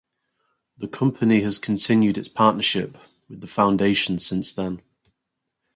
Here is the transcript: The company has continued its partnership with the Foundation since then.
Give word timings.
The 0.77 0.87
company 0.87 1.41
has 1.41 1.59
continued 1.59 2.17
its 2.17 2.27
partnership 2.27 2.97
with 3.29 3.39
the 3.39 3.45
Foundation 3.45 4.17
since 4.17 4.53
then. 4.53 4.81